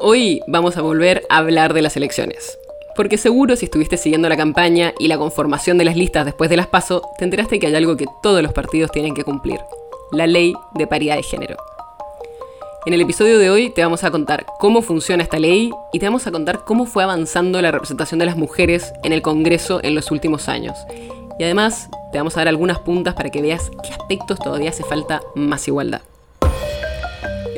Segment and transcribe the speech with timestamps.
[0.00, 2.56] Hoy vamos a volver a hablar de las elecciones.
[2.94, 6.56] Porque seguro si estuviste siguiendo la campaña y la conformación de las listas después de
[6.56, 9.58] las PASO, te enteraste que hay algo que todos los partidos tienen que cumplir.
[10.12, 11.56] La ley de paridad de género.
[12.86, 16.06] En el episodio de hoy te vamos a contar cómo funciona esta ley y te
[16.06, 19.96] vamos a contar cómo fue avanzando la representación de las mujeres en el Congreso en
[19.96, 20.78] los últimos años.
[21.40, 24.84] Y además te vamos a dar algunas puntas para que veas qué aspectos todavía hace
[24.84, 26.02] falta más igualdad.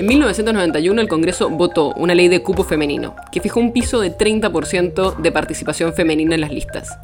[0.00, 4.16] En 1991 el Congreso votó una ley de cupo femenino, que fijó un piso de
[4.16, 6.98] 30% de participación femenina en las listas.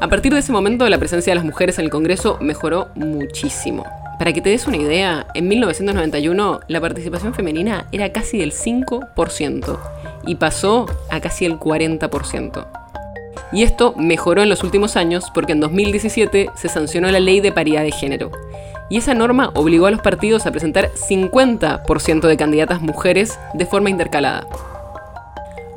[0.00, 3.84] A partir de ese momento la presencia de las mujeres en el Congreso mejoró muchísimo.
[4.18, 9.78] Para que te des una idea, en 1991 la participación femenina era casi del 5%
[10.26, 12.66] y pasó a casi el 40%.
[13.52, 17.52] Y esto mejoró en los últimos años porque en 2017 se sancionó la ley de
[17.52, 18.32] paridad de género,
[18.90, 23.90] y esa norma obligó a los partidos a presentar 50% de candidatas mujeres de forma
[23.90, 24.46] intercalada.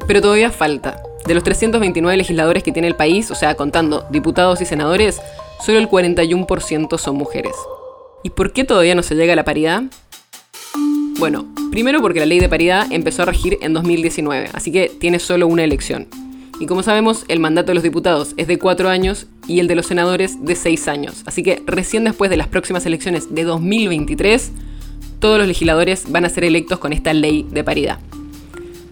[0.07, 1.01] Pero todavía falta.
[1.25, 5.21] De los 329 legisladores que tiene el país, o sea, contando diputados y senadores,
[5.63, 7.55] solo el 41% son mujeres.
[8.23, 9.83] ¿Y por qué todavía no se llega a la paridad?
[11.19, 15.19] Bueno, primero porque la ley de paridad empezó a regir en 2019, así que tiene
[15.19, 16.07] solo una elección.
[16.59, 19.75] Y como sabemos, el mandato de los diputados es de cuatro años y el de
[19.75, 21.23] los senadores de seis años.
[21.25, 24.51] Así que recién después de las próximas elecciones de 2023,
[25.19, 27.99] todos los legisladores van a ser electos con esta ley de paridad.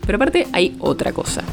[0.06, 1.44] Pero aparte hay otra cosa.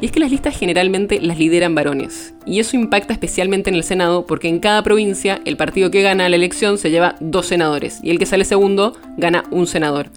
[0.00, 2.34] Y es que las listas generalmente las lideran varones.
[2.44, 6.28] Y eso impacta especialmente en el Senado porque en cada provincia el partido que gana
[6.28, 10.08] la elección se lleva dos senadores y el que sale segundo gana un senador.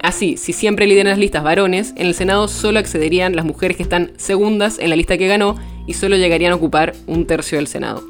[0.00, 3.82] Así, si siempre lideran las listas varones, en el Senado solo accederían las mujeres que
[3.82, 5.56] están segundas en la lista que ganó
[5.86, 8.02] y solo llegarían a ocupar un tercio del Senado.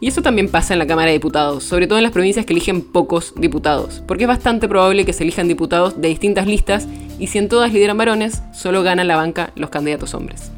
[0.00, 2.54] Y eso también pasa en la Cámara de Diputados, sobre todo en las provincias que
[2.54, 6.88] eligen pocos diputados, porque es bastante probable que se elijan diputados de distintas listas
[7.18, 10.50] y si en todas lideran varones, solo ganan la banca los candidatos hombres.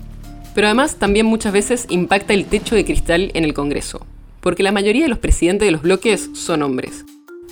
[0.54, 4.06] Pero además también muchas veces impacta el techo de cristal en el Congreso,
[4.40, 7.04] porque la mayoría de los presidentes de los bloques son hombres.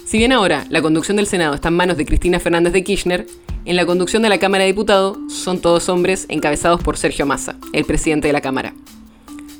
[0.05, 3.27] Si bien ahora la conducción del Senado está en manos de Cristina Fernández de Kirchner,
[3.65, 7.57] en la conducción de la Cámara de Diputados son todos hombres encabezados por Sergio Massa,
[7.73, 8.75] el presidente de la Cámara.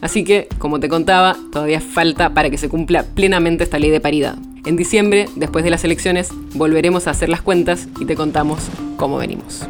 [0.01, 4.01] Así que, como te contaba, todavía falta para que se cumpla plenamente esta ley de
[4.01, 4.37] paridad.
[4.65, 8.61] En diciembre, después de las elecciones, volveremos a hacer las cuentas y te contamos
[8.97, 9.67] cómo venimos.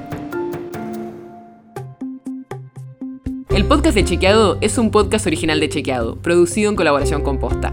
[3.49, 7.73] El podcast de Chequeado es un podcast original de Chequeado, producido en colaboración con Posta